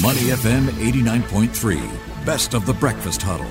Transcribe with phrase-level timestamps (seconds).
[0.00, 3.44] Money FM 89.3, best of the breakfast huddle.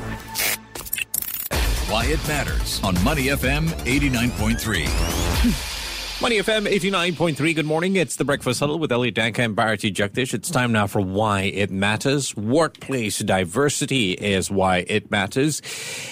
[1.88, 6.20] Why it matters on Money FM 89.3.
[6.20, 7.56] Money FM 89.3.
[7.56, 7.96] Good morning.
[7.96, 10.34] It's the Breakfast Huddle with Elliot Danker and Bharati Jagdish.
[10.34, 12.36] It's time now for Why It Matters.
[12.36, 15.62] Workplace diversity is why it matters.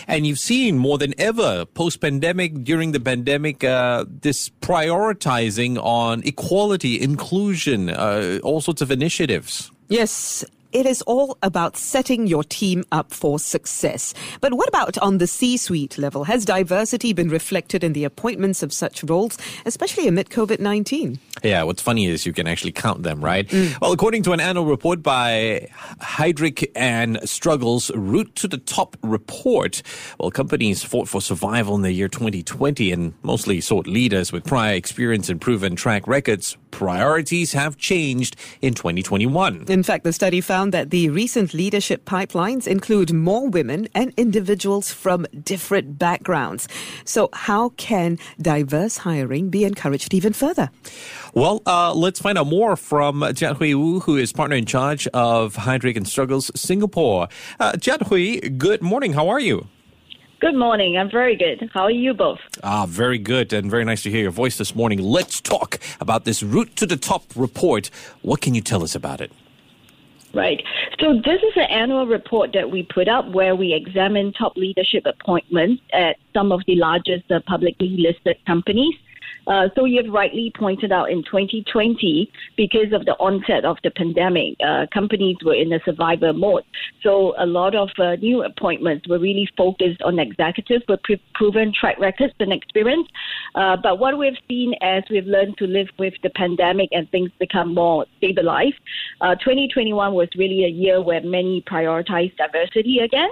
[0.07, 6.21] And you've seen more than ever post pandemic, during the pandemic, uh, this prioritizing on
[6.23, 9.71] equality, inclusion, uh, all sorts of initiatives.
[9.89, 14.13] Yes, it is all about setting your team up for success.
[14.41, 16.25] But what about on the C suite level?
[16.25, 21.19] Has diversity been reflected in the appointments of such roles, especially amid COVID 19?
[21.43, 23.47] Yeah, what's funny is you can actually count them, right?
[23.47, 23.79] Mm.
[23.81, 25.69] Well, according to an annual report by
[26.01, 29.81] Heidrick and Struggles Route to the Top report,
[30.19, 34.73] well, companies fought for survival in the year 2020 and mostly sought leaders with prior
[34.73, 36.57] experience and proven track records.
[36.71, 39.65] Priorities have changed in 2021.
[39.67, 44.91] In fact, the study found that the recent leadership pipelines include more women and individuals
[44.91, 46.67] from different backgrounds.
[47.05, 50.69] So, how can diverse hiring be encouraged even further?
[51.33, 55.55] Well, uh, let's find out more from Jiat-Hui Wu, who is partner in charge of
[55.55, 57.27] Heidrick and Struggles Singapore.
[57.59, 59.13] Uh, Jian Hui, good morning.
[59.13, 59.67] How are you?
[60.39, 60.97] Good morning.
[60.97, 61.69] I'm very good.
[61.73, 62.39] How are you both?
[62.63, 64.99] Ah, very good and very nice to hear your voice this morning.
[64.99, 67.89] Let's talk about this Route to the Top report.
[68.21, 69.33] What can you tell us about it?
[70.33, 70.61] Right.
[70.99, 75.05] So this is an annual report that we put up where we examine top leadership
[75.05, 78.93] appointments at some of the largest uh, publicly listed companies.
[79.47, 84.55] Uh, so you've rightly pointed out in 2020, because of the onset of the pandemic,
[84.65, 86.63] uh, companies were in a survivor mode.
[87.01, 91.73] So a lot of uh, new appointments were really focused on executives with pre- proven
[91.73, 93.07] track records and experience.
[93.55, 97.31] Uh, but what we've seen as we've learned to live with the pandemic and things
[97.39, 98.79] become more stabilized,
[99.21, 103.29] uh, 2021 was really a year where many prioritized diversity again.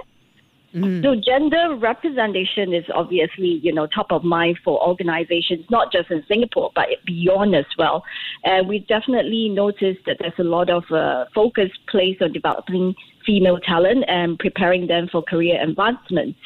[0.74, 1.02] Mm.
[1.02, 6.22] So gender representation is obviously, you know, top of mind for organizations, not just in
[6.28, 8.04] Singapore, but beyond as well.
[8.44, 12.94] And we definitely noticed that there's a lot of uh, focus placed on developing
[13.24, 16.36] female talent and preparing them for career advancement.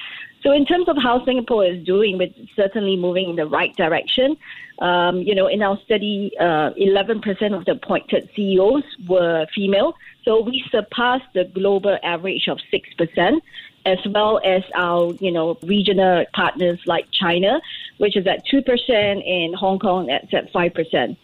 [0.43, 4.37] So in terms of how Singapore is doing, we're certainly moving in the right direction.
[4.81, 9.95] Um, you know, in our study, uh, 11% of the appointed CEOs were female.
[10.25, 13.41] So we surpassed the global average of 6%
[13.85, 17.61] as well as our, you know, regional partners like China,
[17.99, 18.61] which is at 2%,
[18.91, 21.17] and Hong Kong that's at 5%.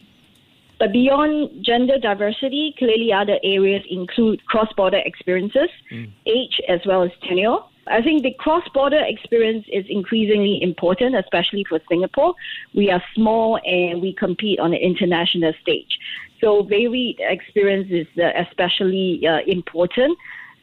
[0.78, 6.10] But beyond gender diversity, clearly other areas include cross-border experiences, mm.
[6.26, 7.58] age, as well as tenure.
[7.88, 12.34] I think the cross-border experience is increasingly important, especially for Singapore.
[12.74, 15.98] We are small and we compete on an international stage.
[16.40, 20.16] So varied experience is uh, especially uh, important.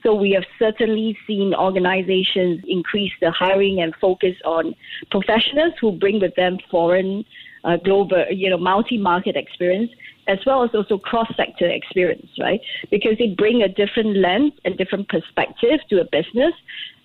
[0.06, 4.76] So we have certainly seen organizations increase the hiring and focus on
[5.10, 7.26] professionals who bring with them foreign,
[7.64, 9.90] uh, global, you know, multi-market experience,
[10.28, 12.62] as well as also cross-sector experience, right?
[12.92, 16.54] Because they bring a different lens and different perspective to a business,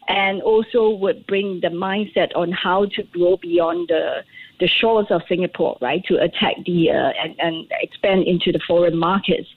[0.08, 4.22] and also would bring the mindset on how to grow beyond the
[4.58, 6.04] the shores of Singapore, right?
[6.04, 9.48] To attack the uh, and, and expand into the foreign markets.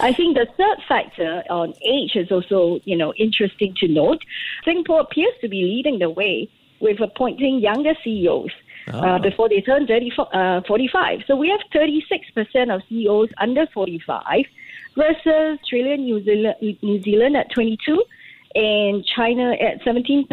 [0.00, 4.22] I think the third factor on age is also, you know, interesting to note.
[4.64, 6.48] Singapore appears to be leading the way
[6.80, 8.50] with appointing younger CEOs.
[8.88, 8.98] Oh.
[8.98, 9.18] Uh, ah.
[9.18, 11.20] before they turn 30, uh, 45.
[11.28, 14.44] So we have 36% of CEOs under 45
[14.96, 18.02] versus Australia, New Zealand, New Zealand at 22
[18.56, 20.26] and China at 17%.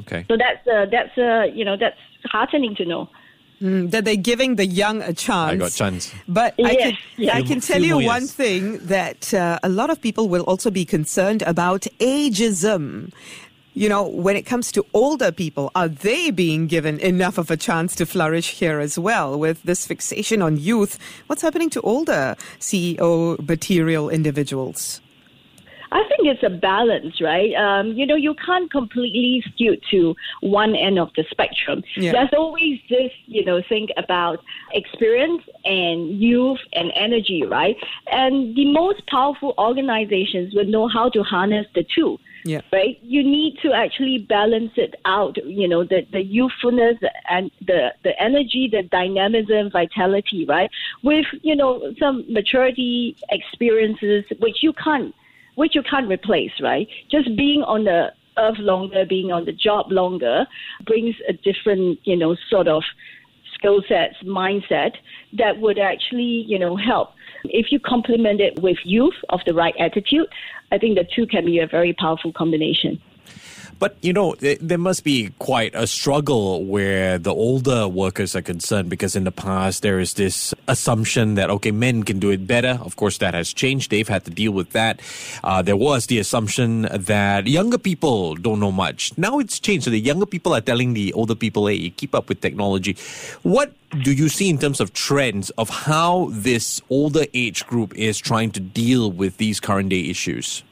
[0.00, 0.24] Okay.
[0.28, 3.08] So that's, uh, that's uh, you know, that's heartening to know.
[3.64, 5.52] Mm, that they're giving the young a chance.
[5.52, 6.12] I got chance.
[6.28, 7.34] But yes, I can, yes.
[7.34, 10.84] I can tell you one thing that uh, a lot of people will also be
[10.84, 13.10] concerned about ageism.
[13.72, 17.56] You know, when it comes to older people, are they being given enough of a
[17.56, 20.98] chance to flourish here as well with this fixation on youth?
[21.28, 25.00] What's happening to older CEO material individuals?
[25.94, 27.54] I think it's a balance, right?
[27.54, 31.84] Um, you know, you can't completely skew to one end of the spectrum.
[31.96, 32.10] Yeah.
[32.10, 34.40] There's always this, you know, think about
[34.72, 37.76] experience and youth and energy, right?
[38.10, 42.18] And the most powerful organizations will know how to harness the two.
[42.44, 42.60] Yeah.
[42.72, 42.98] Right?
[43.02, 46.96] You need to actually balance it out, you know, the, the youthfulness
[47.30, 50.70] and the, the energy, the dynamism, vitality, right?
[51.02, 55.14] With, you know, some maturity experiences, which you can't
[55.56, 56.88] which you can't replace, right?
[57.10, 60.46] Just being on the earth longer, being on the job longer,
[60.86, 62.82] brings a different, you know, sort of
[63.54, 64.92] skill sets, mindset
[65.38, 67.10] that would actually, you know, help
[67.44, 70.26] If you complement it with youth of the right attitude,
[70.72, 73.00] I think the two can be a very powerful combination.
[73.78, 78.88] But, you know, there must be quite a struggle where the older workers are concerned
[78.88, 82.78] because in the past there is this assumption that, okay, men can do it better.
[82.82, 83.90] Of course, that has changed.
[83.90, 85.00] They've had to deal with that.
[85.42, 89.16] Uh, there was the assumption that younger people don't know much.
[89.16, 89.84] Now it's changed.
[89.84, 92.96] So the younger people are telling the older people, hey, keep up with technology.
[93.42, 93.72] What
[94.02, 98.50] do you see in terms of trends of how this older age group is trying
[98.52, 100.62] to deal with these current day issues?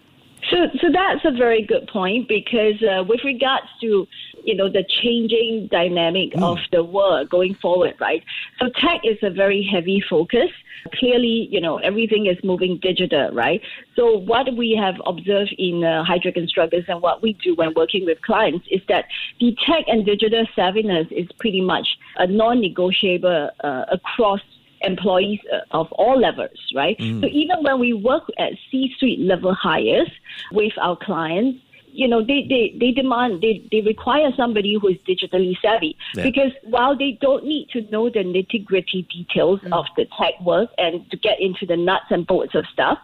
[0.53, 4.07] So, so that's a very good point because uh, with regards to
[4.45, 6.43] you know the changing dynamic mm.
[6.43, 8.23] of the world going forward, right?
[8.59, 10.51] So tech is a very heavy focus.
[10.95, 13.63] Clearly, you know everything is moving digital, right?
[13.97, 16.53] So what we have observed in uh, Heidrick and
[16.89, 19.07] and what we do when working with clients is that
[19.41, 24.41] the tech and digital savviness is pretty much a non-negotiable uh, across
[24.83, 26.99] employees uh, of all levels, right?
[26.99, 27.21] Mm.
[27.21, 30.11] So even when we work at C-suite level hires
[30.53, 31.61] with our clients,
[31.95, 35.95] you know, they, they, they demand, they, they require somebody who is digitally savvy.
[36.15, 36.23] Yeah.
[36.23, 39.73] Because while they don't need to know the nitty gritty details mm.
[39.73, 42.99] of the tech work and to get into the nuts and bolts of stuff,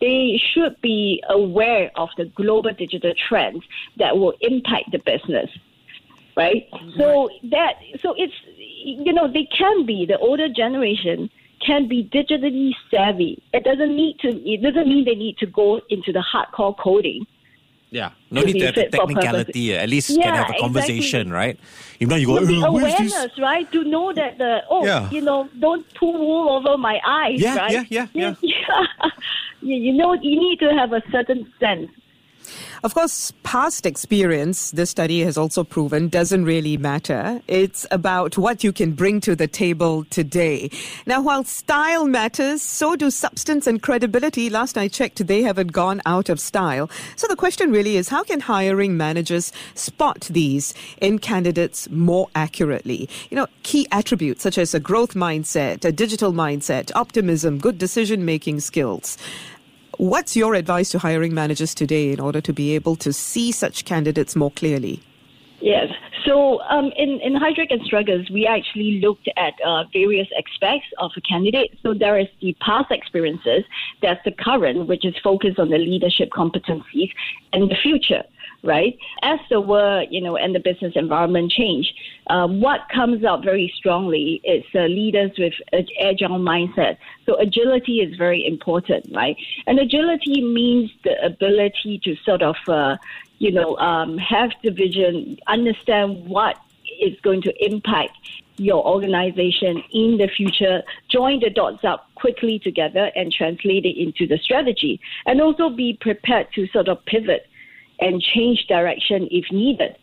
[0.00, 3.62] they should be aware of the global digital trends
[3.98, 5.48] that will impact the business.
[6.34, 6.66] Right?
[6.72, 6.98] Mm-hmm.
[6.98, 8.34] So that, so it's,
[8.84, 11.30] you know, they can be, the older generation
[11.64, 13.42] can be digitally savvy.
[13.52, 17.26] It doesn't need to, it doesn't mean they need to go into the hardcore coding.
[17.90, 19.76] Yeah, no need to have the technicality.
[19.76, 21.32] At least yeah, can have a conversation, exactly.
[21.32, 21.60] right?
[22.00, 22.38] If not, you go.
[22.38, 23.70] Awareness, right?
[23.70, 25.10] To know that the oh, yeah.
[25.10, 27.70] you know, don't pull wool over my eyes, yeah, right?
[27.70, 29.10] Yeah, yeah, yeah, yeah.
[29.60, 31.90] you know, you need to have a certain sense
[32.82, 37.40] of course, past experience, this study has also proven, doesn't really matter.
[37.46, 40.68] It's about what you can bring to the table today.
[41.06, 44.50] Now, while style matters, so do substance and credibility.
[44.50, 46.90] Last I checked, they haven't gone out of style.
[47.14, 53.08] So the question really is, how can hiring managers spot these in candidates more accurately?
[53.30, 58.24] You know, key attributes such as a growth mindset, a digital mindset, optimism, good decision
[58.24, 59.18] making skills.
[59.98, 63.84] What's your advice to hiring managers today in order to be able to see such
[63.84, 65.02] candidates more clearly?
[65.60, 65.88] Yes.
[66.24, 71.10] So um, in, in Heidrick and Struggles, we actually looked at uh, various aspects of
[71.16, 71.78] a candidate.
[71.82, 73.64] So there is the past experiences,
[74.00, 77.10] there's the current, which is focused on the leadership competencies,
[77.52, 78.22] and the future
[78.62, 78.96] right?
[79.22, 81.92] As the world, you know, and the business environment change,
[82.28, 86.96] um, what comes out very strongly is uh, leaders with an agile mindset.
[87.26, 89.36] So agility is very important, right?
[89.66, 92.96] And agility means the ability to sort of, uh,
[93.38, 96.56] you know, um, have the vision, understand what
[97.00, 98.16] is going to impact
[98.58, 104.26] your organization in the future, join the dots up quickly together and translate it into
[104.26, 107.48] the strategy, and also be prepared to sort of pivot
[108.02, 109.96] and change direction if needed,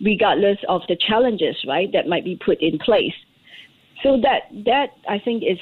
[0.00, 3.14] regardless of the challenges, right, that might be put in place.
[4.02, 5.58] So that that I think is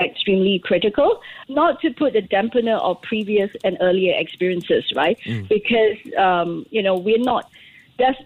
[0.00, 1.20] extremely critical.
[1.48, 5.18] Not to put a dampener of previous and earlier experiences, right?
[5.24, 5.48] Mm.
[5.48, 7.48] Because um, you know we're not.
[7.98, 8.20] That's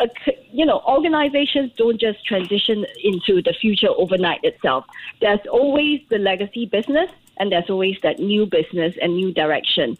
[0.00, 0.08] a,
[0.52, 4.84] you know organizations don't just transition into the future overnight itself.
[5.20, 9.96] There's always the legacy business, and there's always that new business and new direction.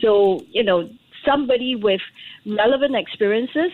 [0.00, 0.90] So you know
[1.30, 2.00] somebody with
[2.46, 3.72] relevant experiences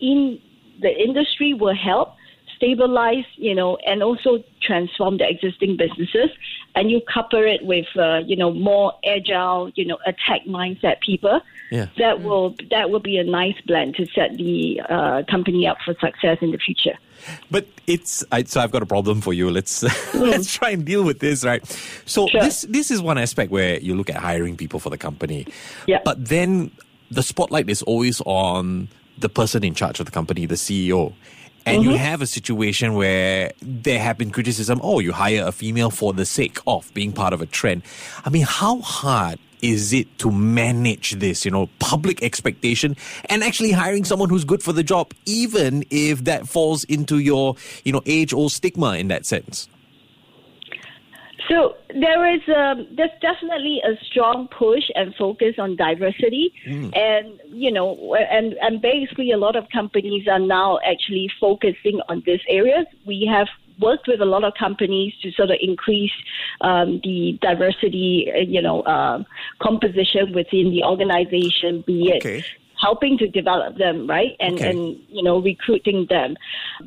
[0.00, 0.40] in
[0.80, 2.14] the industry will help
[2.56, 6.30] stabilize, you know, and also transform the existing businesses.
[6.74, 11.40] And you couple it with, uh, you know, more agile, you know, attack mindset people.
[11.70, 11.86] Yeah.
[11.98, 15.94] That will that will be a nice blend to set the uh, company up for
[16.00, 16.98] success in the future.
[17.50, 19.50] But it's I, so I've got a problem for you.
[19.50, 19.82] Let's
[20.14, 21.64] let's try and deal with this, right?
[22.04, 22.40] So sure.
[22.40, 25.46] this this is one aspect where you look at hiring people for the company.
[25.86, 26.00] Yeah.
[26.04, 26.70] But then
[27.10, 31.14] the spotlight is always on the person in charge of the company, the CEO.
[31.66, 31.90] And mm-hmm.
[31.92, 36.12] you have a situation where there have been criticism, oh, you hire a female for
[36.12, 37.82] the sake of being part of a trend.
[38.24, 42.94] I mean, how hard is it to manage this, you know, public expectation
[43.30, 47.56] and actually hiring someone who's good for the job, even if that falls into your,
[47.82, 49.66] you know, age old stigma in that sense?
[51.48, 56.96] So there is a, um, there's definitely a strong push and focus on diversity, mm.
[56.96, 62.22] and you know, and and basically a lot of companies are now actually focusing on
[62.24, 62.86] these areas.
[63.06, 63.48] We have
[63.80, 66.12] worked with a lot of companies to sort of increase
[66.60, 69.22] um, the diversity, uh, you know, uh,
[69.60, 72.44] composition within the organization, be it okay
[72.80, 74.36] helping to develop them, right?
[74.40, 74.70] And okay.
[74.70, 76.36] and you know recruiting them.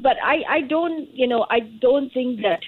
[0.01, 2.61] But I I don't you know I don't think that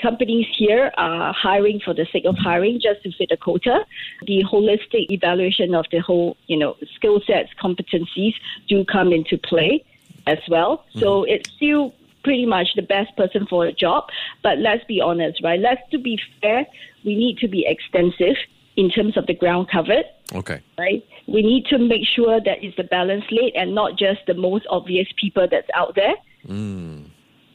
[0.00, 3.84] companies here are hiring for the sake of hiring just to fit a quota.
[4.26, 8.34] The holistic evaluation of the whole, you know, skill sets, competencies
[8.68, 9.84] do come into play
[10.26, 10.78] as well.
[10.78, 11.00] Mm-hmm.
[11.00, 14.08] So it's still pretty much the best person for a job.
[14.42, 15.60] But let's be honest, right?
[15.60, 16.66] Let's to be fair,
[17.04, 18.36] we need to be extensive
[18.76, 20.04] in terms of the ground covered.
[20.32, 20.60] Okay.
[20.78, 21.06] Right?
[21.26, 24.66] We need to make sure that it's the balanced slate and not just the most
[24.68, 26.14] obvious people that's out there.
[26.46, 27.10] Mm.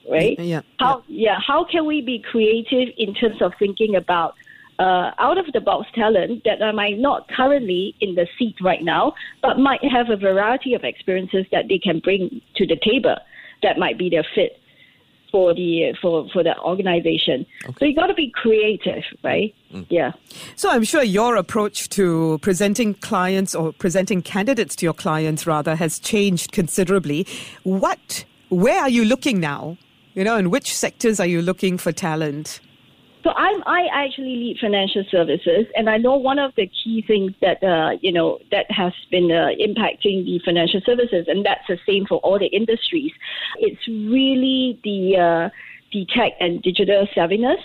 [0.10, 0.40] Right?
[0.40, 0.62] Yeah.
[0.80, 4.36] How yeah, how can we be creative in terms of thinking about
[4.80, 8.84] uh, out of the box talent that are might not currently in the seat right
[8.84, 13.16] now, but might have a variety of experiences that they can bring to the table
[13.62, 14.60] that might be their fit
[15.32, 17.46] for the for for the organization.
[17.66, 17.76] Okay.
[17.80, 19.54] So you got to be creative, right?
[19.74, 19.86] Mm.
[19.90, 20.14] Yeah.
[20.56, 25.76] So I'm sure your approach to presenting clients or presenting candidates to your clients rather
[25.76, 27.28] has changed considerably.
[27.64, 29.78] What where are you looking now?
[30.14, 32.60] You know, in which sectors are you looking for talent?
[33.24, 37.34] So I'm I actually lead financial services, and I know one of the key things
[37.42, 41.78] that uh, you know that has been uh, impacting the financial services, and that's the
[41.86, 43.12] same for all the industries.
[43.58, 45.50] It's really the uh,
[45.92, 47.60] the tech and digital savviness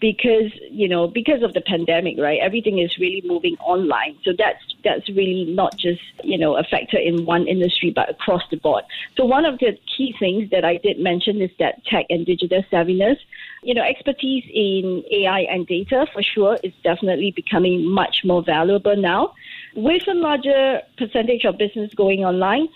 [0.00, 4.16] because you know because of the pandemic right everything is really moving online.
[4.24, 8.42] So that's that's really not just you know a factor in one industry but across
[8.50, 8.84] the board.
[9.16, 12.62] So one of the key things that i did mention is that tech and digital
[12.70, 13.18] savviness.
[13.62, 18.96] You know, expertise in AI and data for sure is definitely becoming much more valuable
[18.96, 19.34] now.
[19.74, 22.68] With a larger percentage of business going online,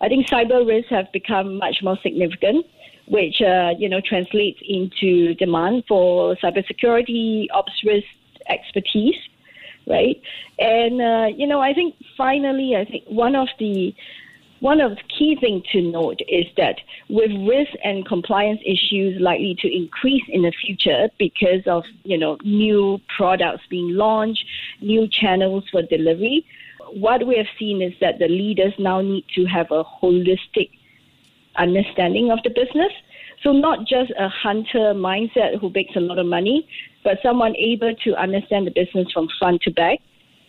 [0.00, 2.66] I think cyber risks have become much more significant,
[3.06, 8.06] which uh, you know translates into demand for cybersecurity ops risk
[8.48, 9.16] expertise,
[9.86, 10.20] right?
[10.58, 13.94] And uh, you know, I think finally, I think one of the
[14.60, 16.76] one of the key things to note is that
[17.10, 22.38] with risk and compliance issues likely to increase in the future because of you know
[22.44, 24.44] new products being launched,
[24.80, 26.46] new channels for delivery,
[26.92, 30.70] what we have seen is that the leaders now need to have a holistic
[31.56, 32.92] understanding of the business.
[33.42, 36.66] So not just a hunter mindset who makes a lot of money,
[37.02, 39.98] but someone able to understand the business from front to back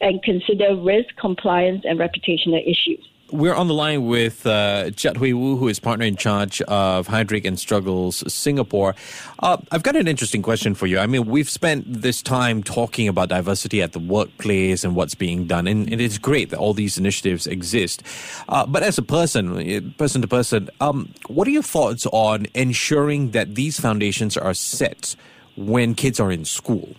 [0.01, 3.05] and consider risk, compliance, and reputational issues.
[3.32, 7.44] We're on the line with uh, Jiat-Hui Wu, who is partner in charge of Heidrick
[7.44, 8.94] and Struggles Singapore.
[9.39, 11.00] Uh, I've got an interesting question for you.
[11.00, 15.48] I mean, we've spent this time talking about diversity at the workplace and what's being
[15.48, 18.03] done, and, and it's great that all these initiatives exist.
[18.48, 23.32] Uh, but as a person, person to person, um, what are your thoughts on ensuring
[23.32, 25.15] that these foundations are set
[25.58, 26.94] when kids are in school?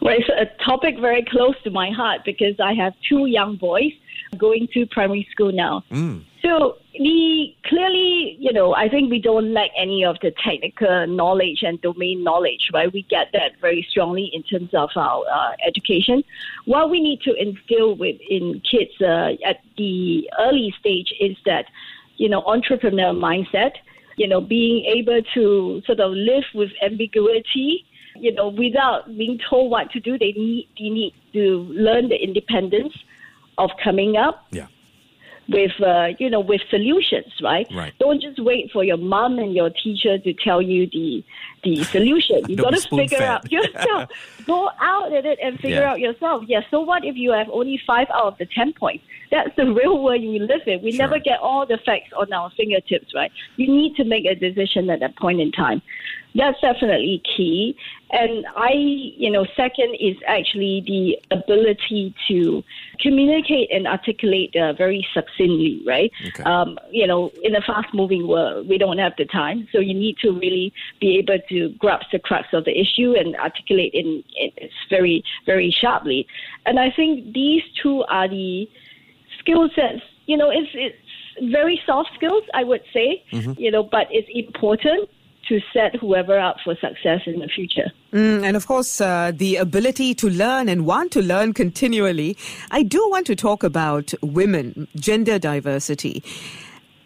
[0.00, 3.90] Well, it's a topic very close to my heart because I have two young boys
[4.34, 5.84] going to primary school now.
[5.90, 6.24] Mm.
[6.42, 11.62] So we clearly, you know, I think we don't lack any of the technical knowledge
[11.62, 12.92] and domain knowledge, right?
[12.92, 16.22] We get that very strongly in terms of our uh, education.
[16.66, 21.64] What we need to instill within kids uh, at the early stage is that,
[22.16, 23.72] you know, entrepreneur mindset.
[24.16, 27.84] You know, being able to sort of live with ambiguity
[28.16, 32.16] you know, without being told what to do, they need they need to learn the
[32.16, 32.94] independence
[33.58, 34.66] of coming up yeah.
[35.48, 37.66] with uh, you know with solutions, right?
[37.74, 37.92] Right.
[37.98, 41.24] Don't just wait for your mom and your teacher to tell you the
[41.62, 42.42] the solution.
[42.48, 44.10] You got to figure out yourself.
[44.46, 45.90] Go out at it and figure yeah.
[45.90, 46.44] out yourself.
[46.46, 46.60] Yeah.
[46.70, 49.04] So what if you have only five out of the ten points?
[49.30, 50.82] That's the real world we live in.
[50.82, 51.06] We sure.
[51.06, 53.32] never get all the facts on our fingertips, right?
[53.56, 55.82] You need to make a decision at that point in time
[56.34, 57.76] that's definitely key.
[58.10, 62.62] And I, you know, second is actually the ability to
[63.00, 66.10] communicate and articulate uh, very succinctly, right?
[66.28, 66.42] Okay.
[66.42, 69.68] Um, you know, in a fast moving world, we don't have the time.
[69.72, 73.36] So you need to really be able to grasp the crux of the issue and
[73.36, 74.50] articulate in, in
[74.90, 76.26] very, very sharply.
[76.66, 78.68] And I think these two are the
[79.38, 80.96] skill sets, you know, it's, it's
[81.52, 83.52] very soft skills, I would say, mm-hmm.
[83.60, 85.08] you know, but it's important
[85.48, 87.92] to set whoever up for success in the future.
[88.12, 92.36] Mm, and of course, uh, the ability to learn and want to learn continually.
[92.70, 96.22] I do want to talk about women, gender diversity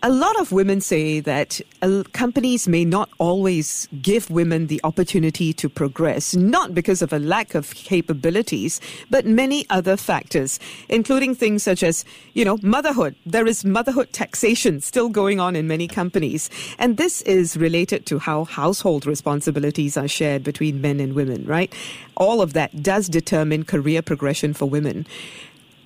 [0.03, 5.53] a lot of women say that uh, companies may not always give women the opportunity
[5.53, 11.65] to progress, not because of a lack of capabilities, but many other factors, including things
[11.65, 13.17] such as, you know, motherhood.
[13.27, 16.49] There is motherhood taxation still going on in many companies.
[16.79, 21.75] And this is related to how household responsibilities are shared between men and women, right?
[22.17, 25.07] All of that does determine career progression for women.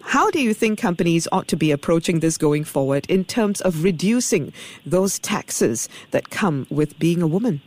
[0.05, 3.85] How do you think companies ought to be approaching this going forward in terms of
[3.85, 4.53] reducing
[4.85, 7.63] those taxes that come with being a woman?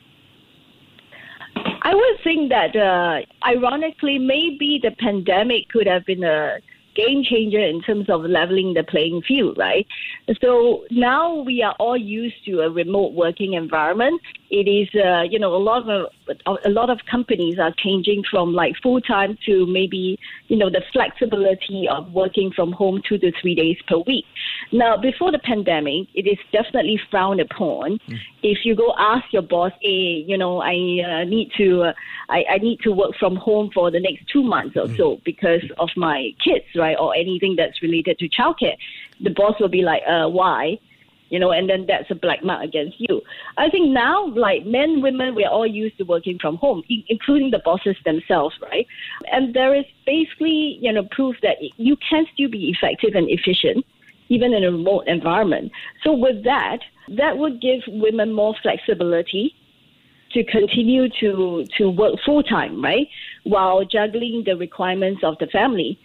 [1.82, 6.60] I would think that, uh, ironically, maybe the pandemic could have been a
[6.96, 9.86] game changer in terms of leveling the playing field, right?
[10.42, 14.22] So now we are all used to a remote working environment.
[14.50, 16.08] It is, uh, you know, a lot of
[16.46, 20.18] a lot of companies are changing from like full time to maybe,
[20.48, 24.26] you know, the flexibility of working from home two to three days per week.
[24.72, 28.00] Now, before the pandemic, it is definitely frowned upon.
[28.08, 28.18] Mm.
[28.44, 31.94] If you go ask your boss, hey, you know, I uh, need to, uh,
[32.30, 34.98] I, I need to work from home for the next two months or mm.
[34.98, 38.78] so because of my kids, right, or anything that's related to childcare,
[39.22, 40.80] the boss will be like, uh, why?
[41.30, 43.22] You know, and then that's a black mark against you.
[43.58, 47.60] I think now, like men, women, we're all used to working from home, including the
[47.60, 48.86] bosses themselves, right?
[49.32, 53.86] And there is basically, you know, proof that you can still be effective and efficient,
[54.30, 55.72] even in a remote environment.
[56.04, 56.80] So with that,
[57.10, 59.56] that would give women more flexibility
[60.32, 63.08] to continue to, to work full time, right?
[63.44, 66.00] While juggling the requirements of the family.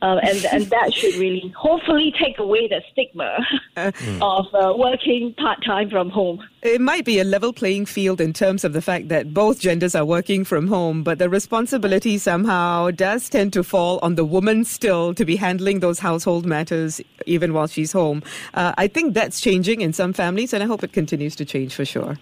[0.00, 3.38] Uh, and and that should really hopefully take away the stigma
[3.76, 3.90] uh,
[4.20, 6.42] of uh, working part time from home.
[6.62, 9.94] It might be a level playing field in terms of the fact that both genders
[9.94, 14.64] are working from home, but the responsibility somehow does tend to fall on the woman
[14.64, 18.22] still to be handling those household matters even while she's home.
[18.54, 21.74] Uh, I think that's changing in some families, and I hope it continues to change
[21.74, 22.18] for sure.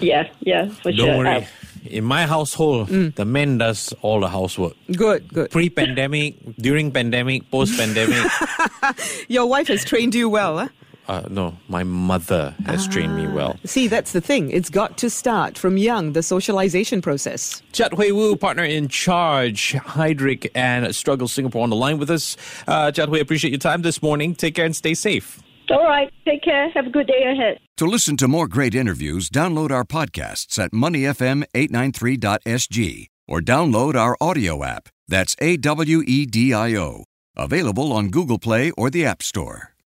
[0.00, 1.06] Yeah, yeah, for Don't sure.
[1.06, 1.46] Don't worry.
[1.84, 3.14] In my household, mm.
[3.14, 4.74] the man does all the housework.
[4.94, 5.50] Good, good.
[5.50, 8.30] Pre-pandemic, during pandemic, post-pandemic.
[9.28, 10.68] Your wife has trained you well, huh?
[11.08, 13.56] Uh, no, my mother has ah, trained me well.
[13.64, 14.50] See, that's the thing.
[14.50, 17.62] It's got to start from young, the socialization process.
[17.72, 22.36] Jiat-Hui Wu, partner in charge, Heidrick and Struggle Singapore on the line with us.
[22.66, 24.34] Uh, Chat Hui, appreciate your time this morning.
[24.34, 25.40] Take care and stay safe.
[25.70, 26.10] All right.
[26.24, 26.68] Take care.
[26.70, 27.58] Have a good day ahead.
[27.78, 34.64] To listen to more great interviews, download our podcasts at moneyfm893.sg or download our audio
[34.64, 34.88] app.
[35.08, 37.04] That's A W E D I O.
[37.36, 39.75] Available on Google Play or the App Store.